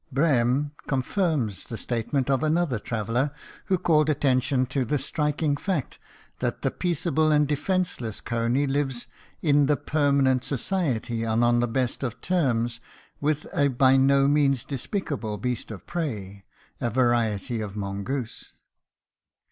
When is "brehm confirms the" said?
0.11-1.77